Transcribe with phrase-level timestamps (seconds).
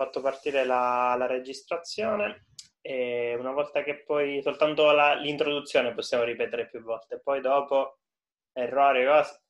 [0.00, 2.46] fatto partire la, la registrazione
[2.80, 7.98] e una volta che poi soltanto la, l'introduzione possiamo ripetere più volte, poi dopo
[8.54, 9.42] errori, cose,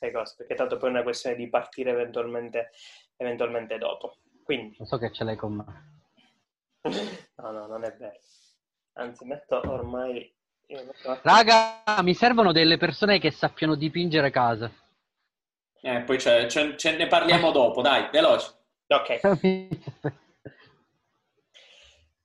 [0.00, 2.72] e cose, perché tanto poi è una questione di partire eventualmente,
[3.14, 4.16] eventualmente dopo.
[4.42, 4.74] Quindi...
[4.76, 6.00] Lo so che ce l'hai con me.
[7.36, 8.18] no, no, non è vero.
[8.94, 10.34] Anzi, metto ormai...
[10.66, 11.20] Metto...
[11.22, 14.84] Raga, mi servono delle persone che sappiano dipingere case.
[15.80, 18.54] Eh, poi ce, ce, ce ne parliamo dopo, dai, veloce.
[18.88, 19.20] Ok.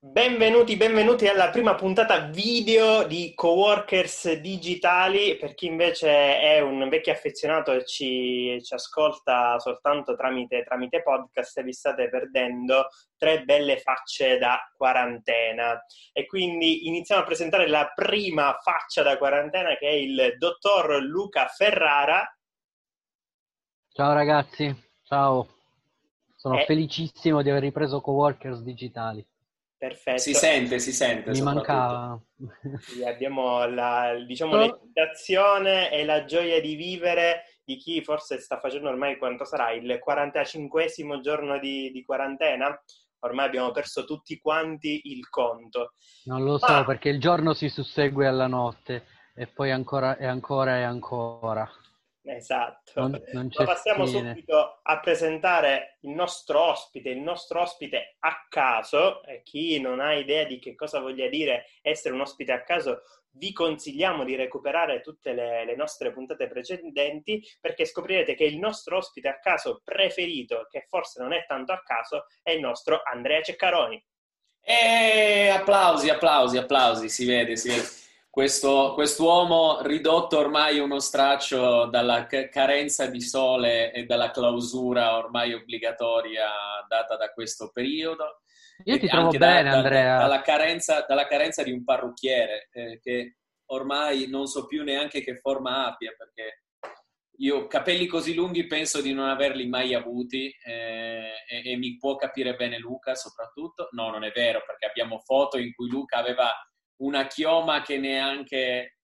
[0.04, 5.38] Benvenuti, benvenuti alla prima puntata video di Coworkers Digitali.
[5.38, 11.62] Per chi invece è un vecchio affezionato e ci, ci ascolta soltanto tramite, tramite, podcast,
[11.62, 15.80] vi state perdendo tre belle facce da quarantena.
[16.12, 21.46] E quindi iniziamo a presentare la prima faccia da quarantena che è il dottor Luca
[21.46, 22.28] Ferrara.
[23.94, 25.61] Ciao ragazzi, ciao.
[26.42, 26.66] Sono e...
[26.66, 29.24] felicissimo di aver ripreso Coworkers Digitali.
[29.78, 30.18] Perfetto.
[30.18, 31.30] Si sente, si sente.
[31.30, 32.20] Mi mancava.
[32.80, 34.66] Sì, abbiamo la, diciamo, Però...
[34.66, 40.00] l'eccitazione e la gioia di vivere di chi forse sta facendo ormai quanto sarà il
[40.00, 40.90] 45
[41.22, 42.76] giorno di, di, quarantena.
[43.20, 45.94] Ormai abbiamo perso tutti quanti il conto.
[46.24, 46.86] Non lo so, Ma...
[46.86, 49.06] perché il giorno si sussegue alla notte
[49.36, 51.72] e poi ancora e ancora e ancora.
[52.24, 52.92] Esatto.
[52.96, 54.30] Non, non Ma passiamo fine.
[54.30, 59.24] subito a presentare il nostro ospite, il nostro ospite a caso.
[59.24, 63.02] E chi non ha idea di che cosa voglia dire essere un ospite a caso,
[63.32, 68.98] vi consigliamo di recuperare tutte le, le nostre puntate precedenti perché scoprirete che il nostro
[68.98, 73.42] ospite a caso preferito, che forse non è tanto a caso, è il nostro Andrea
[73.42, 74.04] Ceccaroni.
[74.64, 78.01] E applausi, applausi, applausi, si vede, si vede
[78.32, 86.48] questo quest'uomo ridotto ormai uno straccio dalla carenza di sole e dalla clausura ormai obbligatoria
[86.88, 88.44] data da questo periodo.
[88.86, 90.16] Io ti trovo bene, da, Andrea.
[90.16, 95.22] Da, dalla, carenza, dalla, carenza, di un parrucchiere, eh, che ormai non so più neanche
[95.22, 96.64] che forma abbia, perché
[97.40, 102.16] io capelli così lunghi penso di non averli mai avuti eh, e, e mi può
[102.16, 103.90] capire bene Luca soprattutto.
[103.92, 106.50] No, non è vero, perché abbiamo foto in cui Luca aveva
[107.02, 108.98] una chioma che neanche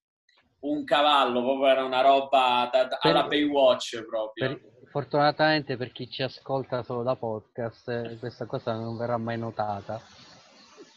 [0.59, 4.47] un cavallo, proprio era una roba da, da, alla Baywatch proprio.
[4.47, 9.37] Per, fortunatamente per chi ci ascolta solo da podcast, eh, questa cosa non verrà mai
[9.37, 10.01] notata.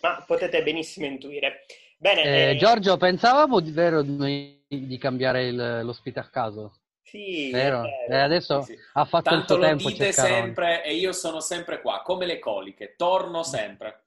[0.00, 1.66] Ma potete benissimo intuire.
[1.98, 2.56] Bene, eh, eh...
[2.56, 6.76] Giorgio, pensavamo di vero di, di cambiare il, l'ospite a caso?
[7.02, 7.82] Sì, vero.
[8.08, 8.78] Eh, adesso sì, sì.
[8.94, 9.82] ha fatto Tanto il suo tempo.
[9.82, 14.04] Lo dite sempre e io sono sempre qua, come le coliche, torno sempre.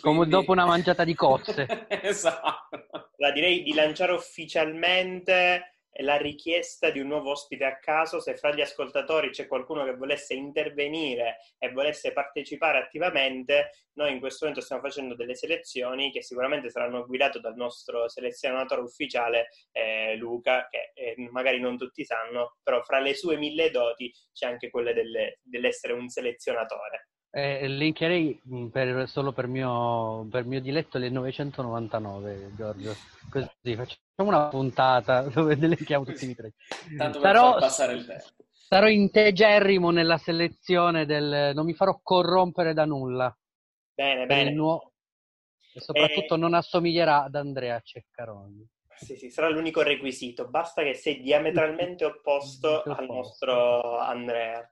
[0.00, 1.86] Come dopo una mangiata di cozze.
[2.02, 3.10] esatto.
[3.16, 8.20] La direi di lanciare ufficialmente la richiesta di un nuovo ospite a caso.
[8.20, 14.20] Se fra gli ascoltatori c'è qualcuno che volesse intervenire e volesse partecipare attivamente, noi in
[14.20, 20.16] questo momento stiamo facendo delle selezioni che sicuramente saranno guidate dal nostro selezionatore ufficiale eh,
[20.16, 24.70] Luca, che eh, magari non tutti sanno, però fra le sue mille doti c'è anche
[24.70, 27.08] quella delle, dell'essere un selezionatore.
[27.34, 32.94] Eh, linkerei mm, per, solo per mio, per mio diletto le 999, Giorgio.
[33.30, 36.52] Così facciamo una puntata dove elenchiamo tutti i tre.
[36.94, 38.24] Tanto per sarò, passare il tempo.
[38.50, 41.52] Sarò integerrimo nella selezione del...
[41.54, 43.34] non mi farò corrompere da nulla.
[43.94, 44.52] Bene, bene.
[44.52, 44.92] Nuovo...
[45.74, 46.38] E soprattutto eh...
[46.38, 48.68] non assomiglierà ad Andrea Ceccaroni.
[48.94, 50.48] Sì, sì, sarà l'unico requisito.
[50.48, 54.70] Basta che sei diametralmente opposto al nostro Andrea.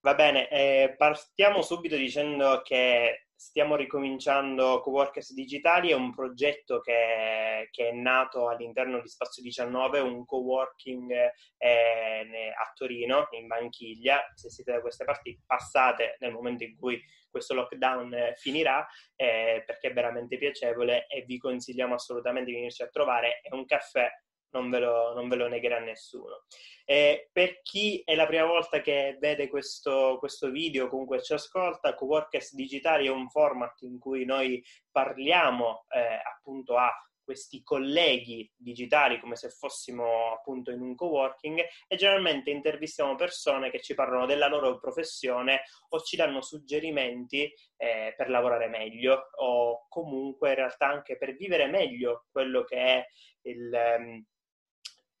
[0.00, 7.68] Va bene, eh, partiamo subito dicendo che stiamo ricominciando Coworkers Digitali, è un progetto che,
[7.70, 11.10] che, è nato all'interno di Spazio 19, un coworking
[11.56, 14.20] eh, a Torino, in Banchiglia.
[14.34, 19.62] Se siete da queste parti, passate nel momento in cui questo lockdown eh, finirà, eh,
[19.64, 23.40] perché è veramente piacevole e vi consigliamo assolutamente di venirci a trovare.
[23.40, 24.08] È un caffè
[24.50, 26.44] non ve lo, non ve lo negherà nessuno.
[26.84, 31.94] E per chi è la prima volta che vede questo, questo video, comunque ci ascolta,
[31.94, 36.90] Coworkers Digitali è un format in cui noi parliamo eh, appunto a
[37.28, 43.82] questi colleghi digitali come se fossimo appunto in un coworking e generalmente intervistiamo persone che
[43.82, 50.48] ci parlano della loro professione o ci danno suggerimenti eh, per lavorare meglio o comunque
[50.48, 53.06] in realtà anche per vivere meglio quello che è
[53.42, 54.24] il, um,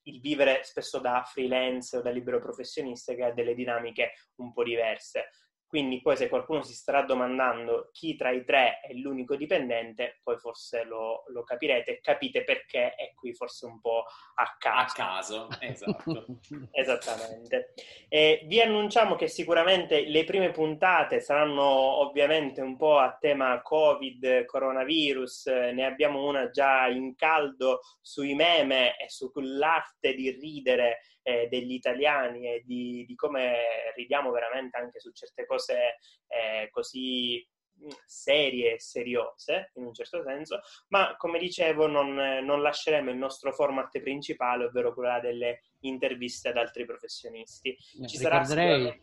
[0.08, 4.64] il vivere spesso da freelance o da libero professionista che ha delle dinamiche un po'
[4.64, 5.28] diverse.
[5.68, 10.38] Quindi poi se qualcuno si starà domandando chi tra i tre è l'unico dipendente, poi
[10.38, 14.04] forse lo, lo capirete capite perché è qui forse un po'
[14.36, 15.02] a caso.
[15.02, 16.26] A caso, esatto.
[16.72, 17.74] Esattamente.
[18.08, 24.46] E vi annunciamo che sicuramente le prime puntate saranno ovviamente un po' a tema Covid,
[24.46, 31.72] coronavirus, ne abbiamo una già in caldo sui meme e sull'arte di ridere eh, degli
[31.72, 37.46] italiani e di, di, come ridiamo veramente anche su certe cose eh, così
[37.82, 43.16] mm, serie e seriose in un certo senso, ma come dicevo non, non, lasceremo il
[43.16, 47.76] nostro format principale, ovvero quella delle interviste ad altri professionisti.
[47.76, 48.96] Ci Ricorderei sarà...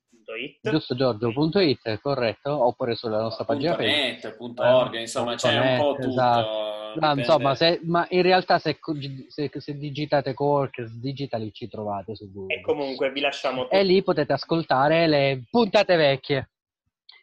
[0.61, 2.67] giusto giorgio.it corretto?
[2.67, 7.01] Oppure sulla nostra pagina net, .org insomma c'è net, un po' tutto esatto.
[7.01, 8.79] No, insomma, se, ma in realtà se,
[9.29, 12.55] se, se, digitate coworkers digitali ci trovate su Google.
[12.55, 13.75] E comunque vi lasciamo tutto.
[13.75, 16.52] e lì potete ascoltare le puntate vecchie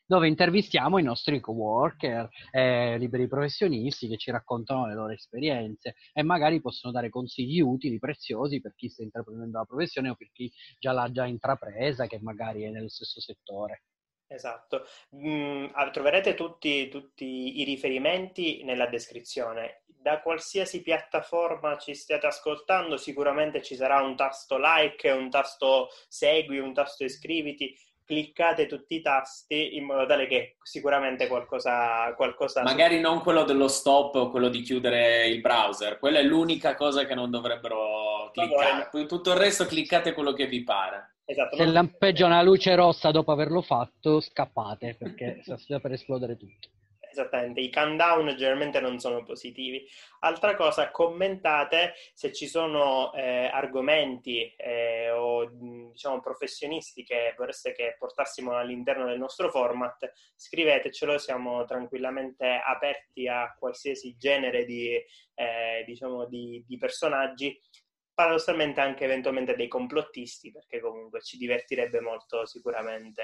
[0.09, 6.23] dove intervistiamo i nostri coworker, eh, liberi professionisti che ci raccontano le loro esperienze e
[6.23, 10.51] magari possono dare consigli utili, preziosi per chi sta intraprendendo la professione o per chi
[10.79, 13.83] già l'ha già intrapresa, che magari è nello stesso settore.
[14.25, 14.85] Esatto,
[15.15, 19.83] mm, troverete tutti, tutti, i riferimenti nella descrizione.
[19.85, 26.57] Da qualsiasi piattaforma ci stiate ascoltando, sicuramente ci sarà un tasto like, un tasto segui,
[26.57, 27.75] un tasto iscriviti
[28.09, 32.11] cliccate tutti i tasti in modo tale che sicuramente qualcosa...
[32.15, 36.73] qualcosa Magari non quello dello stop o quello di chiudere il browser, quella è l'unica
[36.73, 38.87] cosa che non dovrebbero cliccare.
[38.89, 41.17] Poi tutto il resto cliccate quello che vi pare.
[41.23, 41.73] Esatto, Se non...
[41.73, 46.69] lampeggia una luce rossa dopo averlo fatto, scappate perché sta per esplodere tutto.
[47.11, 49.83] Esattamente, i countdown generalmente non sono positivi.
[50.19, 55.49] Altra cosa, commentate se ci sono eh, argomenti eh, o
[55.91, 63.55] diciamo professionisti che vorreste che portassimo all'interno del nostro format, scrivetecelo, siamo tranquillamente aperti a
[63.57, 64.93] qualsiasi genere di,
[65.33, 67.59] eh, diciamo di, di personaggi
[68.19, 73.23] paradossalmente anche eventualmente dei complottisti, perché comunque ci divertirebbe molto sicuramente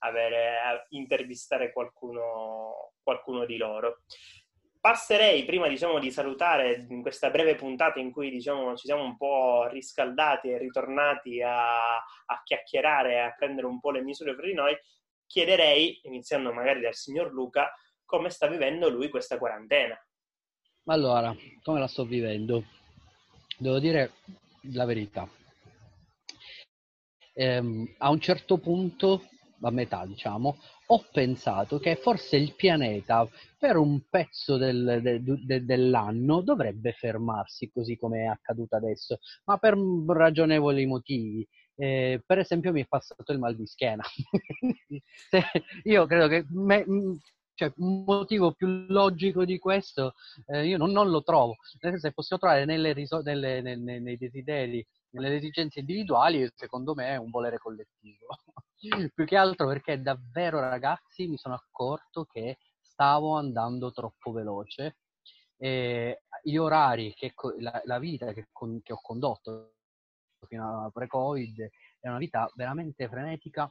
[0.00, 4.02] avere, intervistare qualcuno, qualcuno di loro.
[4.78, 9.16] Passerei, prima diciamo, di salutare in questa breve puntata in cui diciamo, ci siamo un
[9.16, 14.52] po' riscaldati e ritornati a, a chiacchierare a prendere un po' le misure per di
[14.52, 14.76] noi,
[15.24, 17.72] chiederei, iniziando magari dal signor Luca,
[18.04, 19.98] come sta vivendo lui questa quarantena.
[20.84, 22.76] Allora, come la sto vivendo?
[23.60, 24.12] Devo dire
[24.72, 25.28] la verità.
[27.34, 29.24] Ehm, a un certo punto,
[29.60, 30.56] a metà diciamo,
[30.86, 33.28] ho pensato che forse il pianeta
[33.58, 39.56] per un pezzo del, de, de, dell'anno dovrebbe fermarsi così come è accaduto adesso, ma
[39.58, 41.46] per ragionevoli motivi.
[41.74, 44.04] Eh, per esempio mi è passato il mal di schiena.
[45.84, 46.84] io credo che me,
[47.58, 50.14] cioè, un motivo più logico di questo
[50.46, 51.56] eh, io non, non, lo trovo.
[51.80, 56.48] Nel senso che possiamo trovare nelle riso- nelle, nei, nei, nei desideri, nelle esigenze individuali,
[56.54, 58.26] secondo me è un volere collettivo.
[59.12, 64.98] più che altro perché davvero, ragazzi, mi sono accorto che stavo andando troppo veloce.
[65.56, 69.72] E gli orari, che, la, la vita che, con, che ho condotto
[70.46, 71.68] fino a pre-Covid
[71.98, 73.68] è una vita veramente frenetica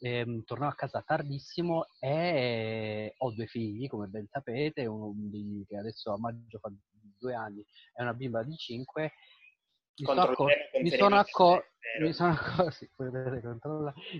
[0.00, 5.76] ehm, tornò a casa tardissimo e ho due figli, come ben sapete, uno di, che
[5.76, 6.70] adesso a maggio fa
[7.18, 9.12] due anni è una bimba di cinque.
[9.96, 11.64] Mi sono, accor- mi, sono accor-
[12.00, 12.88] mi, sono accor- sì,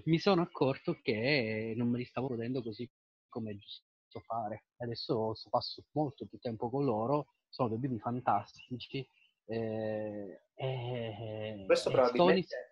[0.04, 2.90] mi sono accorto che non me li stavo godendo così
[3.28, 4.64] come è giusto fare.
[4.78, 9.08] Adesso passo molto più tempo con loro, sono due bimbi fantastici.
[9.50, 12.67] Eh, eh, Questo probabilmente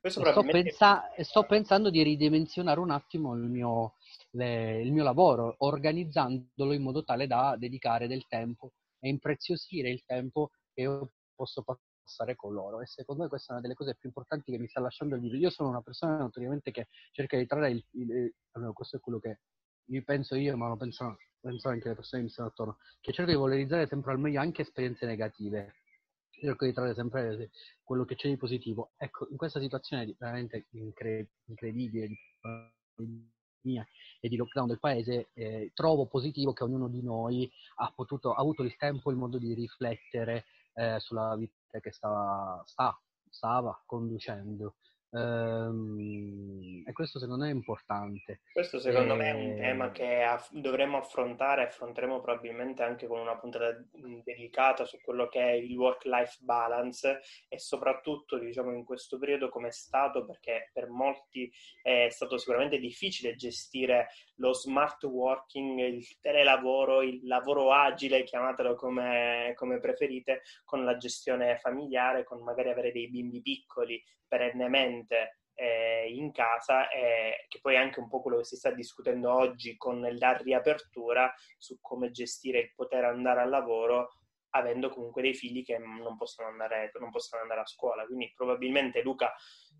[0.00, 3.96] questo sto, pensa- sto, pensando di ridimensionare un attimo il mio,
[4.30, 10.02] le, il mio, lavoro, organizzandolo in modo tale da dedicare del tempo e impreziosire il
[10.06, 12.80] tempo che io posso passare con loro.
[12.80, 15.20] E secondo me questa è una delle cose più importanti che mi sta lasciando il
[15.20, 15.38] video.
[15.38, 18.34] Io sono una persona notoriamente che cerca di trarre il, il, il
[18.72, 19.40] questo è quello che
[20.04, 23.30] penso io, ma lo pensano, penso anche le persone che mi stanno attorno, che cerco
[23.30, 25.74] di valorizzare sempre al meglio anche esperienze negative
[26.40, 27.50] cerco di trovare sempre
[27.82, 28.92] quello che c'è di positivo.
[28.96, 33.86] Ecco, in questa situazione veramente incre- incredibile di pandemia
[34.20, 38.40] e di lockdown del paese, eh, trovo positivo che ognuno di noi ha, potuto, ha
[38.40, 40.44] avuto il tempo e il modo di riflettere
[40.74, 44.76] eh, sulla vita che stava, sta, stava conducendo.
[45.12, 48.40] Ehm, e questo secondo me è importante.
[48.52, 49.16] Questo secondo e...
[49.16, 53.76] me è un tema che aff- dovremmo affrontare, affronteremo probabilmente anche con una puntata
[54.24, 59.68] dedicata su quello che è il work-life balance e soprattutto diciamo in questo periodo come
[59.68, 61.50] è stato, perché per molti
[61.82, 69.52] è stato sicuramente difficile gestire lo smart working, il telelavoro, il lavoro agile, chiamatelo come,
[69.56, 74.99] come preferite, con la gestione familiare, con magari avere dei bimbi piccoli perennemente
[75.54, 79.32] eh, in casa, eh, che poi è anche un po' quello che si sta discutendo
[79.32, 84.14] oggi con la riapertura su come gestire il poter andare al lavoro
[84.52, 88.04] avendo comunque dei figli che non possono andare, non possono andare a scuola.
[88.04, 89.32] Quindi probabilmente Luca,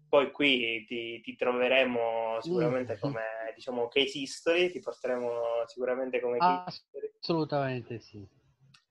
[0.09, 2.99] poi qui ti, ti troveremo sicuramente mm.
[3.01, 3.23] come
[3.55, 7.11] diciamo case history, ti porteremo sicuramente come case history.
[7.19, 8.39] Assolutamente sì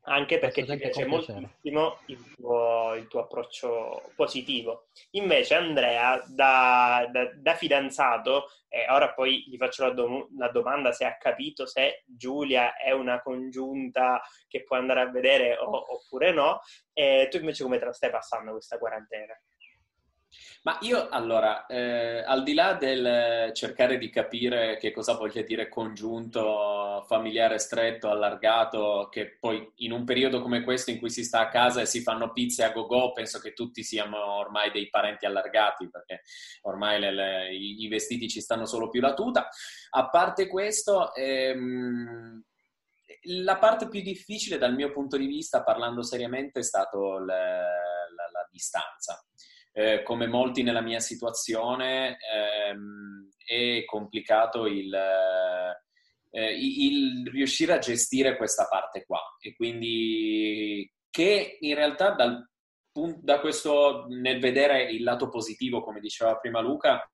[0.03, 4.87] anche perché ti piace moltissimo il tuo, il tuo, approccio positivo.
[5.11, 10.91] Invece Andrea, da, da, da fidanzato, e ora poi gli faccio la, do, la, domanda
[10.91, 16.31] se ha capito se Giulia è una congiunta che puoi andare a vedere o, oppure
[16.31, 16.61] no,
[16.93, 19.33] e tu invece come te la stai passando questa quarantena?
[20.63, 25.69] Ma io allora, eh, al di là del cercare di capire che cosa voglia dire
[25.69, 31.39] congiunto, familiare stretto, allargato, che poi in un periodo come questo in cui si sta
[31.39, 35.25] a casa e si fanno pizze a go-go, penso che tutti siamo ormai dei parenti
[35.25, 36.21] allargati, perché
[36.63, 39.49] ormai le, le, i, vestiti ci stanno solo più la tuta.
[39.91, 42.43] A parte questo, ehm,
[43.43, 48.29] la parte più difficile dal mio punto di vista, parlando seriamente, è stata la, la,
[48.31, 49.23] la distanza
[49.71, 54.93] eh, come molti nella mia situazione, ehm, è complicato il,
[56.31, 59.21] eh, il, riuscire a gestire questa parte qua.
[59.39, 62.47] E quindi che in realtà dal,
[63.21, 67.09] da questo, nel vedere il lato positivo, come diceva prima Luca,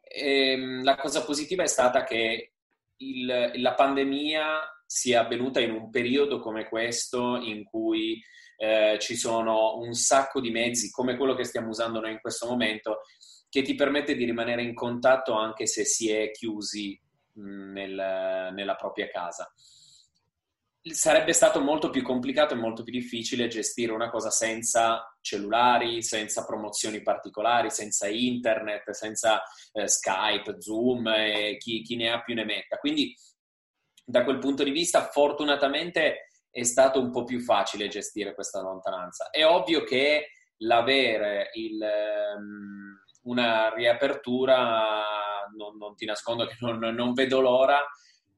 [0.00, 2.52] ehm, la cosa positiva è stata che
[2.98, 8.22] il, la pandemia sia avvenuta in un periodo come questo in cui
[8.62, 12.46] eh, ci sono un sacco di mezzi come quello che stiamo usando noi in questo
[12.46, 13.00] momento
[13.48, 16.96] che ti permette di rimanere in contatto anche se si è chiusi
[17.34, 19.52] nel, nella propria casa.
[20.80, 26.44] Sarebbe stato molto più complicato e molto più difficile gestire una cosa senza cellulari, senza
[26.44, 29.42] promozioni particolari, senza internet, senza
[29.72, 32.76] eh, Skype, Zoom e chi, chi ne ha più ne metta.
[32.76, 33.12] Quindi
[34.04, 39.30] da quel punto di vista, fortunatamente è stato un po' più facile gestire questa lontananza.
[39.30, 40.28] È ovvio che
[40.58, 47.82] l'avere il, um, una riapertura, non, non, ti nascondo che non, non vedo l'ora,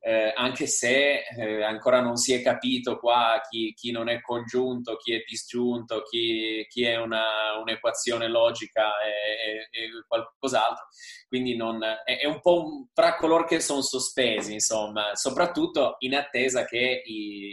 [0.06, 4.97] eh, anche se eh, ancora non si è capito qua chi, chi, non è congiunto,
[4.97, 10.88] chi è disgiunto, chi, chi è una, un'equazione logica e, e, e qualcos'altro.
[11.26, 16.14] Quindi non, è, è, un po' un, tra coloro che sono sospesi, insomma, soprattutto in
[16.14, 17.50] attesa che i,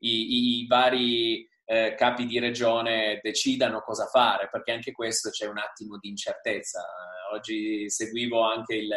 [0.00, 5.58] i, i vari eh, capi di regione decidano cosa fare, perché anche questo c'è un
[5.58, 6.82] attimo di incertezza.
[7.32, 8.90] Oggi seguivo anche il,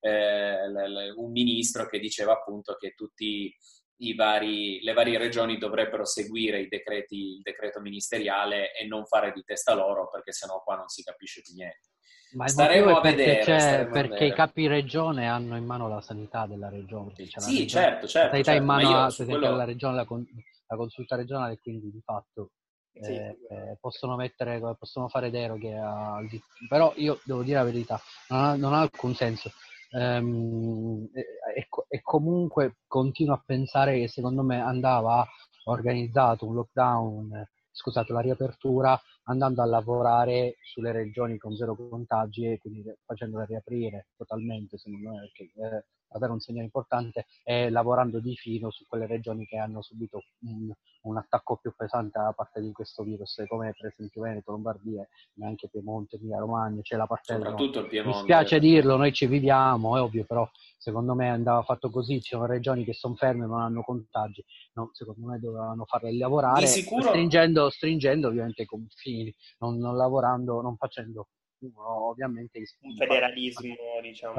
[0.00, 2.94] eh, un ministro che diceva appunto che
[3.96, 9.42] tutte le varie regioni dovrebbero seguire i decreti, il decreto ministeriale e non fare di
[9.44, 11.90] testa loro, perché sennò qua non si capisce più niente.
[12.32, 13.44] Ma staremo a vedere.
[13.44, 17.12] Perché, perché i capi regione hanno in mano la sanità della regione.
[17.14, 18.36] Sì, regione, certo, certo.
[18.36, 19.46] La sanità certo, in mano a, quello...
[19.46, 20.06] alla regione, la,
[20.66, 22.50] la, consulta regionale, quindi di fatto
[22.92, 23.12] sì.
[23.12, 25.78] eh, eh, possono, mettere, possono fare deroghe.
[25.78, 26.18] A,
[26.68, 29.52] però io devo dire la verità, non ha, non ha alcun senso.
[29.94, 35.26] Ehm, e, e comunque continuo a pensare che secondo me andava
[35.64, 42.58] organizzato un lockdown scusate, la riapertura andando a lavorare sulle regioni con zero contagi e
[42.58, 45.84] quindi facendole riaprire totalmente, secondo me, perché eh,
[46.16, 50.72] avere un segnale importante e lavorando di fino su quelle regioni che hanno subito un,
[51.02, 55.46] un, attacco più pesante da parte di questo virus, come per esempio Veneto, Lombardia, ma
[55.46, 58.18] anche Piemonte, Emilia Romagna, c'è la parte Soprattutto il Piemonte.
[58.18, 62.30] Mi spiace dirlo, noi ci viviamo, è ovvio, però secondo me andava fatto così, ci
[62.30, 64.44] sono regioni che sono ferme non hanno contagi,
[64.74, 70.76] no, secondo me dovevano farle lavorare, stringendo, stringendo ovviamente i confini, non, non lavorando, non
[70.76, 71.28] facendo
[71.76, 74.34] ovviamente un federalismo, diciamo.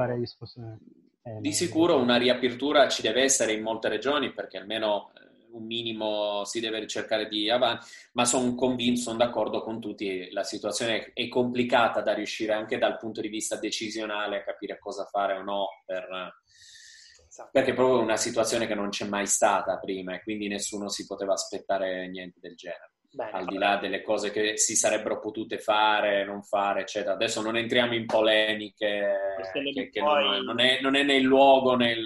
[1.26, 5.64] Eh, di sicuro una riapertura ci deve essere in molte regioni perché almeno eh, un
[5.64, 11.10] minimo si deve cercare di avanti, ma sono convinto, sono d'accordo con tutti, la situazione
[11.12, 15.42] è complicata da riuscire anche dal punto di vista decisionale a capire cosa fare o
[15.42, 16.06] no per,
[17.26, 17.50] esatto.
[17.50, 21.06] perché è proprio una situazione che non c'è mai stata prima e quindi nessuno si
[21.06, 22.92] poteva aspettare niente del genere.
[23.16, 27.14] Bene, al di là delle cose che si sarebbero potute fare, non fare, eccetera.
[27.14, 29.10] Adesso non entriamo in polemiche,
[29.72, 30.44] che, che poi...
[30.44, 32.04] non, è, non, è, nel luogo, nel...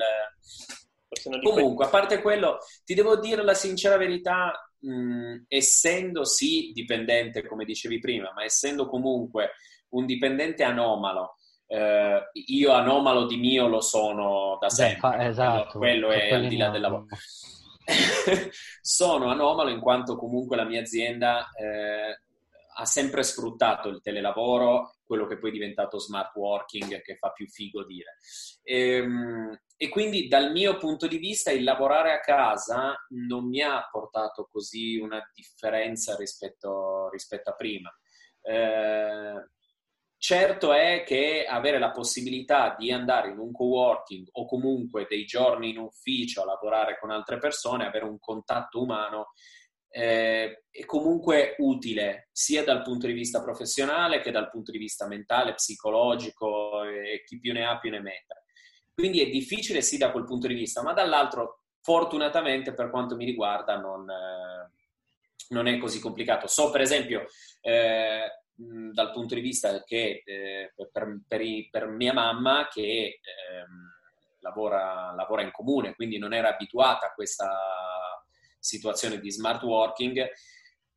[1.42, 7.64] Comunque, a parte quello, ti devo dire la sincera verità, mh, essendo sì dipendente, come
[7.64, 9.54] dicevi prima, ma essendo comunque
[9.88, 15.16] un dipendente anomalo, eh, io anomalo di mio lo sono da sempre.
[15.16, 17.06] Beh, esatto, quello, quello è al di là del lavoro.
[18.80, 22.18] sono anomalo in quanto comunque la mia azienda eh,
[22.80, 27.46] ha sempre sfruttato il telelavoro, quello che poi è diventato smart working, che fa più
[27.46, 28.16] figo dire.
[28.62, 33.60] E, ehm, e, quindi dal mio punto di vista il lavorare a casa non mi
[33.60, 37.90] ha portato così una differenza rispetto, rispetto a prima.
[38.42, 39.48] Eh,
[40.22, 45.70] Certo è che avere la possibilità di andare in un co-working o comunque dei giorni
[45.70, 49.32] in ufficio a lavorare con altre persone, avere un contatto umano,
[49.88, 55.06] eh, è comunque utile sia dal punto di vista professionale che dal punto di vista
[55.06, 58.34] mentale, psicologico e chi più ne ha più ne metta.
[58.92, 63.24] Quindi è difficile sì da quel punto di vista, ma dall'altro fortunatamente per quanto mi
[63.24, 64.70] riguarda non, eh,
[65.48, 66.46] non è così complicato.
[66.46, 67.24] So per esempio...
[67.62, 68.34] Eh,
[68.92, 73.90] dal punto di vista che eh, per, per, per, mia mamma che ehm,
[74.40, 77.48] lavora, lavora, in comune, quindi non era abituata a questa
[78.58, 80.28] situazione di smart working,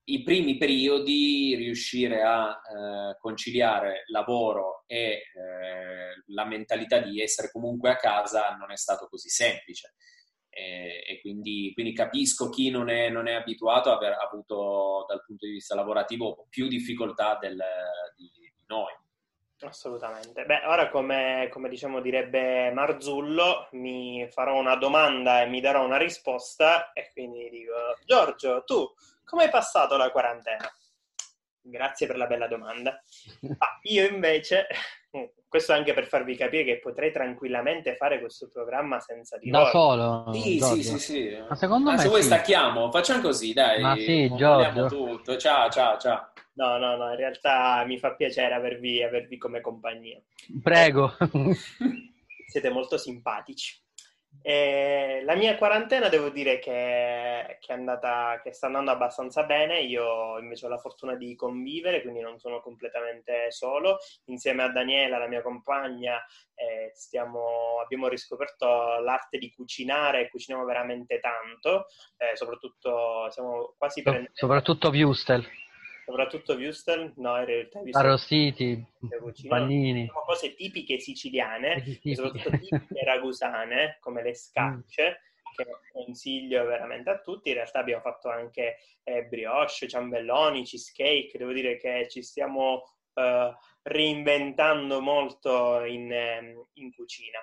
[0.05, 7.89] i primi periodi riuscire a eh, conciliare lavoro e eh, la mentalità di essere comunque
[7.91, 9.93] a casa non è stato così semplice
[10.53, 15.23] e, e quindi, quindi, capisco chi non è, non è, abituato a aver avuto dal
[15.25, 17.61] punto di vista lavorativo più difficoltà del,
[18.15, 18.93] di, di, noi.
[19.61, 20.45] Assolutamente.
[20.45, 25.97] Beh, ora come, come diciamo direbbe Marzullo, mi farò una domanda e mi darò una
[25.97, 27.73] risposta e quindi dico,
[28.05, 28.85] Giorgio, tu
[29.23, 30.69] come hai passato la quarantena?
[31.61, 33.01] Grazie per la bella domanda.
[33.57, 34.67] Ah, io invece
[35.53, 39.69] questo anche per farvi capire che potrei tranquillamente fare questo programma senza di da voi.
[39.69, 40.81] solo sì Giorgio.
[40.81, 40.97] sì sì.
[40.97, 42.25] Sì ma secondo ah, me se vuoi sì.
[42.25, 43.79] stacchiamo facciamo così dai.
[43.79, 44.87] Ma sì Giorgio.
[44.87, 45.37] tutto.
[45.37, 46.31] Ciao ciao ciao.
[46.53, 50.19] No no no in realtà mi fa piacere avervi, avervi come compagnia.
[50.63, 51.15] Prego.
[52.47, 53.82] Siete molto simpatici
[54.45, 60.37] e la mia quarantena devo dire che, che, andata, che, sta andando abbastanza bene, io
[60.37, 63.99] invece ho la fortuna di convivere, quindi non sono completamente solo.
[64.25, 66.21] Insieme a Daniela, la mia compagna,
[66.55, 71.85] eh, stiamo, abbiamo riscoperto l'arte di cucinare, cuciniamo veramente tanto,
[72.17, 74.31] eh, soprattutto siamo quasi prendendo...
[74.33, 75.47] Soprattutto Wustel
[76.05, 78.85] soprattutto Wustel, no, in realtà arrostiti,
[79.47, 80.07] panini.
[80.07, 85.55] Sono cose tipiche siciliane, e soprattutto tipiche ragusane, come le scacce, mm.
[85.55, 87.49] che consiglio veramente a tutti.
[87.49, 93.55] In realtà abbiamo fatto anche eh, brioche, ciambelloni, cheesecake, devo dire che ci stiamo eh,
[93.83, 97.39] reinventando molto in, eh, in cucina.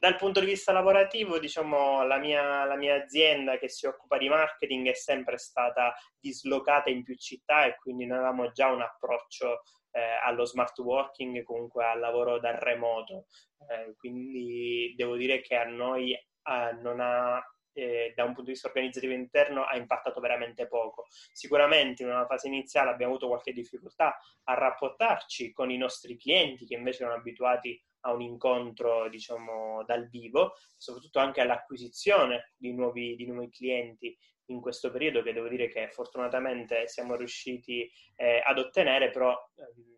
[0.00, 4.28] Dal punto di vista lavorativo, diciamo, la mia, la mia, azienda che si occupa di
[4.28, 9.62] marketing è sempre stata dislocata in più città e quindi noi avevamo già un approccio
[9.90, 13.26] eh, allo smart working, comunque al lavoro da remoto.
[13.68, 18.52] Eh, quindi devo dire che a noi eh, non ha eh, da un punto di
[18.52, 21.06] vista organizzativo interno ha impattato veramente poco.
[21.32, 26.66] Sicuramente in una fase iniziale abbiamo avuto qualche difficoltà a rapportarci con i nostri clienti
[26.66, 33.14] che invece erano abituati a un incontro, diciamo, dal vivo, soprattutto anche all'acquisizione di nuovi,
[33.16, 34.16] di nuovi clienti
[34.46, 39.96] in questo periodo, che devo dire che fortunatamente siamo riusciti eh, ad ottenere, però ehm,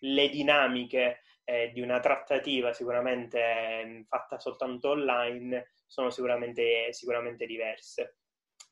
[0.00, 8.16] le dinamiche eh, di una trattativa sicuramente eh, fatta soltanto online sono sicuramente, sicuramente diverse.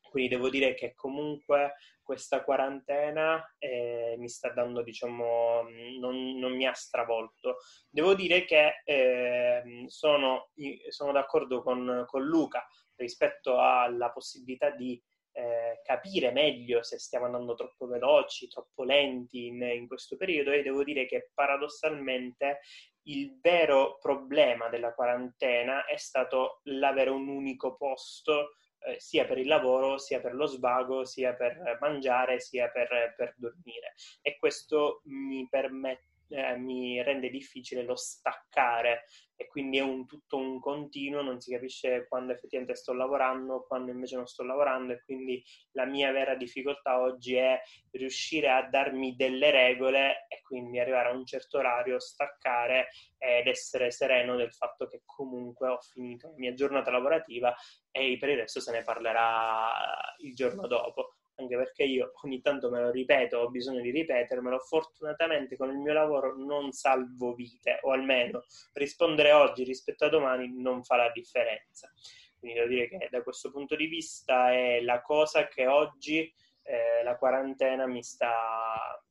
[0.09, 1.75] Quindi devo dire che comunque
[2.09, 5.61] questa quarantena eh, mi sta dando, diciamo,
[6.01, 7.59] non, non, mi ha stravolto.
[7.91, 10.49] Devo dire che eh, sono,
[10.89, 14.99] sono, d'accordo con, con, Luca rispetto alla possibilità di
[15.33, 20.63] eh, capire meglio se stiamo andando troppo veloci, troppo lenti in, in questo periodo e
[20.63, 22.61] devo dire che paradossalmente
[23.03, 29.47] il vero problema della quarantena è stato l'avere un unico posto eh, sia per il
[29.47, 33.95] lavoro, sia per lo svago, sia per mangiare, sia per, per dormire.
[34.23, 39.05] E questo mi permette eh, mi rende difficile lo staccare.
[39.41, 43.93] E quindi è un, tutto un continuo, non si capisce quando effettivamente sto lavorando, quando
[43.93, 44.93] invece non sto lavorando.
[44.93, 47.61] E quindi la mia vera difficoltà oggi è
[47.93, 53.91] riuscire a darmi delle regole e quindi arrivare a un certo orario, staccare ed essere
[53.91, 57.55] sereno del fatto che comunque ho finito la mia giornata lavorativa
[57.91, 59.73] e per il resto se ne parlerà
[60.19, 64.59] il giorno dopo anche perché io ogni tanto me lo ripeto, ho bisogno di ripetermelo,
[64.59, 70.53] fortunatamente con il mio lavoro non salvo vite, o almeno rispondere oggi rispetto a domani
[70.61, 71.91] non fa la differenza.
[72.39, 77.03] Quindi devo dire che da questo punto di vista è la cosa che oggi eh,
[77.03, 78.31] la quarantena mi sta,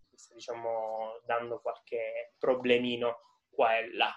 [0.10, 4.14] mi sta, diciamo, dando qualche problemino qua e là.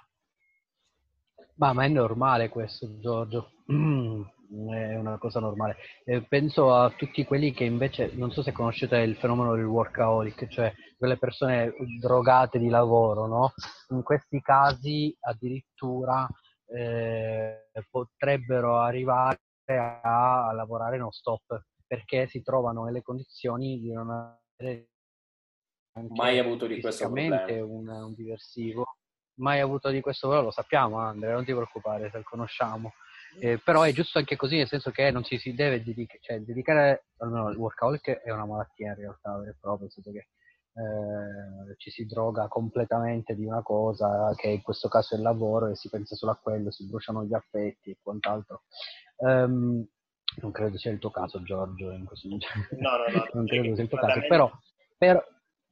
[1.54, 3.52] Ma, ma è normale questo, Giorgio.
[4.50, 5.76] è una cosa normale.
[6.04, 10.48] Eh, penso a tutti quelli che invece, non so se conoscete il fenomeno del workaholic,
[10.48, 13.52] cioè quelle persone drogate di lavoro, no?
[13.90, 16.26] In questi casi addirittura
[16.66, 24.10] eh, potrebbero arrivare a, a, lavorare non stop perché si trovano nelle condizioni di non
[24.10, 24.88] avere
[26.08, 27.44] mai avuto di questo problema.
[27.46, 28.96] Un, un diversivo.
[29.40, 32.92] Mai avuto di questo, però lo sappiamo Andrea, non ti preoccupare se lo conosciamo.
[33.38, 36.40] Eh, però è giusto anche così, nel senso che non ci si deve dedicare, cioè
[36.40, 40.26] dedicare, almeno il workaholic è una malattia in realtà vera e propria, nel senso che
[40.72, 45.68] eh, ci si droga completamente di una cosa che in questo caso è il lavoro
[45.68, 48.62] e si pensa solo a quello, si bruciano gli affetti e quant'altro.
[49.16, 49.86] Um,
[50.40, 52.46] non credo sia il tuo caso, Giorgio, in questo momento.
[52.78, 53.28] No, no, no.
[53.34, 54.50] non credo sia il tuo caso, però,
[54.96, 55.22] però,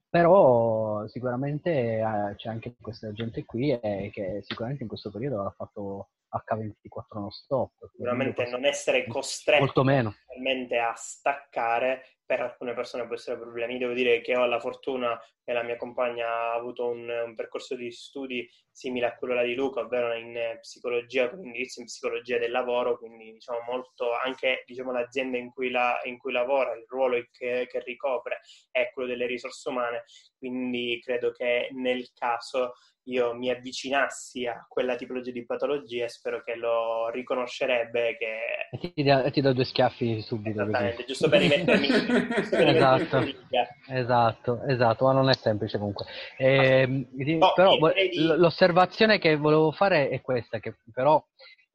[0.09, 5.51] però sicuramente eh, c'è anche questa gente qui eh, che sicuramente in questo periodo ha
[5.51, 7.73] fatto H24 non stop.
[7.92, 9.05] Sicuramente non essere
[9.83, 10.14] meno.
[10.79, 13.79] a staccare per alcune persone può essere problemi.
[13.79, 17.75] Devo dire che ho la fortuna che la mia compagna ha avuto un, un percorso
[17.75, 22.51] di studi simile a quello di Luca, ovvero in psicologia, con indirizzo in psicologia del
[22.51, 27.17] lavoro, quindi diciamo molto anche diciamo, l'azienda in cui, la, in cui lavora, il ruolo
[27.33, 30.05] che, che ricopre è quello delle risorse umane,
[30.37, 32.75] quindi credo che nel caso
[33.09, 38.16] io mi avvicinassi a quella tipologia di patologia e spero che lo riconoscerebbe.
[38.16, 38.68] Che...
[38.71, 40.62] E ti, da, ti do due schiaffi subito.
[40.62, 41.88] Esattamente, giusto per rimettermi.
[42.68, 43.25] esatto,
[43.88, 46.07] esatto, esatto, ma non è semplice comunque.
[46.37, 48.11] Eh, no, però di...
[48.37, 51.23] l'osservazione che volevo fare è questa, che però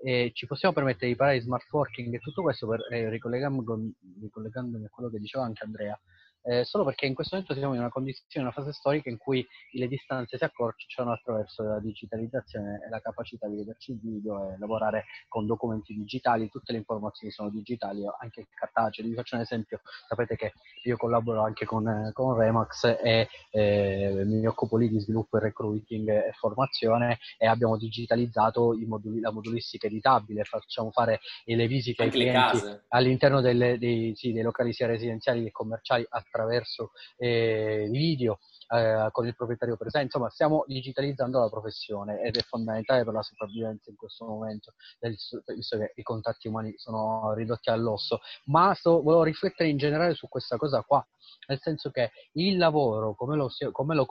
[0.04, 3.91] eh, ci possiamo permettere di parlare di smart working e tutto questo per, eh, ricollegandomi,
[4.22, 6.00] ricollegandomi a quello che diceva anche Andrea
[6.43, 9.45] eh, solo perché in questo momento siamo in una condizione, una fase storica in cui
[9.71, 14.58] le distanze si accorciano attraverso la digitalizzazione e la capacità di vederci il video e
[14.58, 19.06] lavorare con documenti digitali, tutte le informazioni sono digitali, anche cartacee.
[19.06, 20.53] Vi faccio un esempio, sapete che
[20.84, 25.41] io collaboro anche con, eh, con Remax e eh, mi occupo lì di sviluppo e
[25.41, 32.10] recruiting e formazione e abbiamo digitalizzato moduli, la modulistica editabile, facciamo fare le visite ai
[32.10, 39.10] clienti all'interno delle, dei, sì, dei locali sia residenziali che commerciali attraverso eh, video eh,
[39.12, 43.91] con il proprietario presente, insomma stiamo digitalizzando la professione ed è fondamentale per la sopravvivenza
[43.91, 49.69] in questo momento, visto che i contatti umani sono ridotti all'osso, ma sto, volevo riflettere
[49.69, 51.06] in generale su questa cosa qua,
[51.48, 54.06] nel senso che il lavoro, come lo, come lo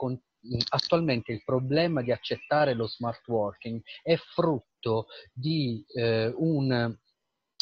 [0.69, 6.97] attualmente il problema di accettare lo smart working è frutto di eh, un,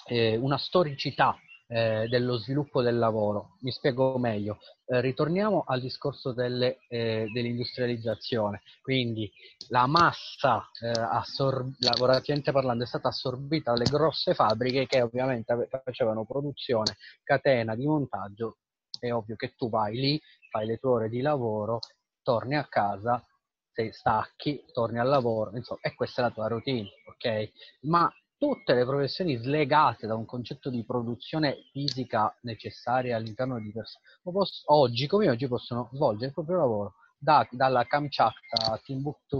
[0.08, 1.38] eh, una storicità
[1.72, 3.56] eh, dello sviluppo del lavoro.
[3.62, 4.60] Mi spiego meglio.
[4.86, 8.62] Eh, ritorniamo al discorso delle, eh, dell'industrializzazione.
[8.82, 9.32] Quindi
[9.70, 16.26] la massa eh, assor- lavorativamente parlando è stata assorbita dalle grosse fabbriche che ovviamente facevano
[16.26, 18.58] produzione, catena di montaggio.
[19.00, 21.80] È ovvio che tu vai lì, fai le tue ore di lavoro,
[22.22, 23.26] torni a casa,
[23.72, 27.52] sei stacchi, torni al lavoro, insomma, e questa è la tua routine, ok?
[27.84, 34.04] Ma tutte le professioni slegate da un concetto di produzione fisica necessaria all'interno di persone,
[34.66, 39.38] oggi come oggi possono svolgere il proprio lavoro da, dalla Kamchatka a Timbuktu,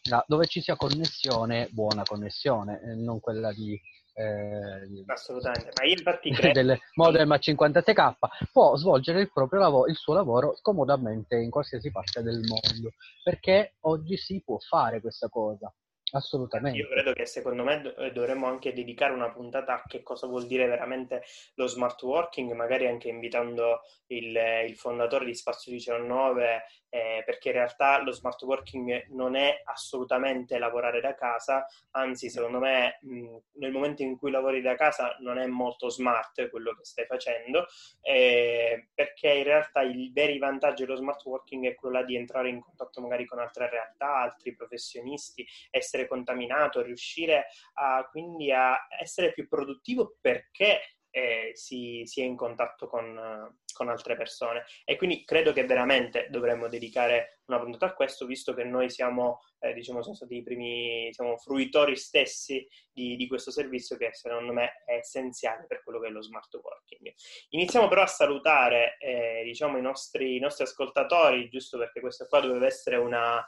[0.00, 3.76] da, dove ci sia connessione, buona connessione, eh, non quella di...
[4.14, 6.62] Eh, Assolutamente, ma io infatti credo...
[6.62, 8.14] del modem a 56k
[8.52, 12.92] può svolgere il proprio lavoro, il suo lavoro comodamente in qualsiasi parte del mondo,
[13.24, 15.68] perché oggi si può fare questa cosa.
[16.16, 16.78] Assolutamente.
[16.78, 20.46] Io credo che secondo me eh, dovremmo anche dedicare una puntata a che cosa vuol
[20.46, 21.22] dire veramente
[21.54, 26.64] lo smart working, magari anche invitando il, il fondatore di Spazio 19
[26.96, 32.58] eh, perché in realtà lo smart working non è assolutamente lavorare da casa, anzi secondo
[32.58, 36.84] me mh, nel momento in cui lavori da casa non è molto smart quello che
[36.84, 37.66] stai facendo,
[38.00, 42.60] eh, perché in realtà il vero vantaggio dello smart working è quello di entrare in
[42.60, 49.46] contatto magari con altre realtà, altri professionisti, essere contaminato, riuscire a, quindi a essere più
[49.48, 54.66] produttivo perché eh, si, si, è in contatto con, con, altre persone.
[54.84, 59.40] E quindi credo che veramente dovremmo dedicare una puntata a questo, visto che noi siamo,
[59.60, 64.52] eh, diciamo, siamo stati i primi siamo fruitori stessi di, di, questo servizio che secondo
[64.52, 67.10] me è essenziale per quello che è lo smart working.
[67.50, 72.40] Iniziamo però a salutare eh, diciamo, i, nostri, i nostri ascoltatori, giusto perché questa qua
[72.40, 73.42] doveva essere una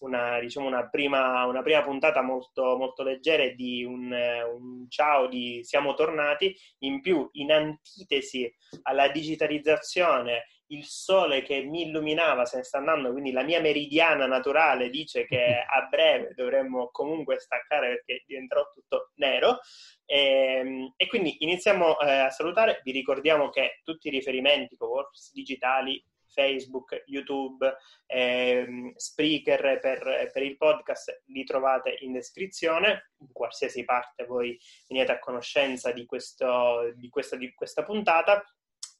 [0.00, 5.26] una, diciamo una, prima, una prima puntata molto, molto leggera e di un, un, ciao
[5.28, 12.58] di siamo tornati, in più in antitesi alla digitalizzazione, il sole che mi illuminava se
[12.58, 17.88] ne sta andando, quindi la mia meridiana naturale dice che a breve dovremmo comunque staccare
[17.88, 19.58] perché diventerò tutto nero.
[20.06, 25.32] E, ehm, e quindi iniziamo eh, a salutare, vi ricordiamo che tutti i riferimenti, co-works
[25.32, 33.84] digitali, Facebook, YouTube, ehm, Spreaker per, per, il podcast li trovate in descrizione, in qualsiasi
[33.84, 38.42] parte voi veniate a conoscenza di, questo, di, questa, di questa puntata.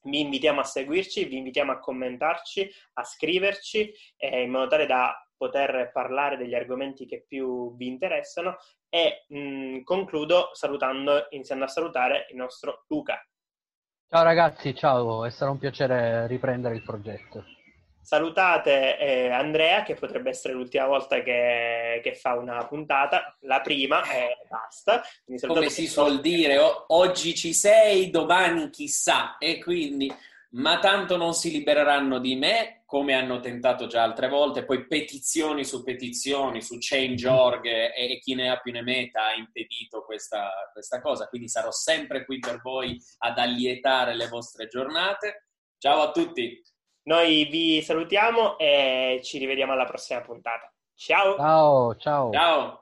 [0.03, 5.15] Vi invitiamo a seguirci, vi invitiamo a commentarci, a scriverci eh, in modo tale da
[5.41, 8.57] poter parlare degli argomenti che più vi interessano
[8.89, 13.25] e mh, concludo salutando, iniziando a salutare il nostro Luca.
[14.13, 17.45] Ciao ragazzi, ciao, è stato un piacere riprendere il progetto.
[18.01, 24.03] Salutate eh, Andrea, che potrebbe essere l'ultima volta che, che fa una puntata, la prima
[24.11, 25.01] e basta.
[25.47, 30.13] Come si suol dire, o- oggi ci sei, domani chissà, e quindi
[30.53, 35.63] ma tanto non si libereranno di me, come hanno tentato già altre volte, poi petizioni
[35.63, 40.51] su petizioni su Change.org e, e chi ne ha più ne meta ha impedito questa,
[40.73, 45.47] questa cosa, quindi sarò sempre qui per voi ad allietare le vostre giornate.
[45.77, 46.61] Ciao a tutti!
[47.03, 50.71] Noi vi salutiamo e ci rivediamo alla prossima puntata.
[50.93, 51.35] Ciao!
[51.35, 52.31] Ciao, ciao!
[52.31, 52.80] Ciao!